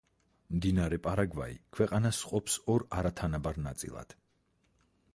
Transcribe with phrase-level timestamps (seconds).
[0.53, 4.21] მდინარე პარაგვაი ქვეყანას ყოფს ორ არათანაბარ ნაწილად.